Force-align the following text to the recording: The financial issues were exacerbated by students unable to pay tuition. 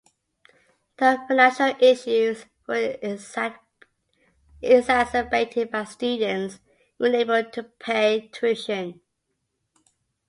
The 0.97 1.23
financial 1.27 1.75
issues 1.79 2.45
were 2.67 2.97
exacerbated 4.63 5.69
by 5.69 5.83
students 5.83 6.59
unable 6.99 7.43
to 7.51 7.61
pay 7.77 8.27
tuition. 8.33 8.99